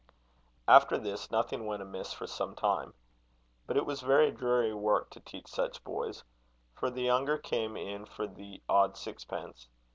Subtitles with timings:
[0.67, 2.95] After this, nothing went amiss for some time.
[3.67, 6.23] But it was very dreary work to teach such boys
[6.73, 9.67] for the younger came in for the odd sixpence.